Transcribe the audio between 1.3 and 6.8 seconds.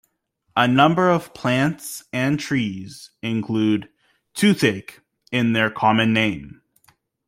plants and trees include "toothache" in their common name.